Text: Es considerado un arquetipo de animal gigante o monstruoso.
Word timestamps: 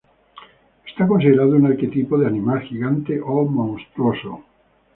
Es 0.95 1.07
considerado 1.07 1.51
un 1.51 1.67
arquetipo 1.67 2.17
de 2.17 2.25
animal 2.25 2.61
gigante 2.61 3.21
o 3.21 3.45
monstruoso. 3.45 4.43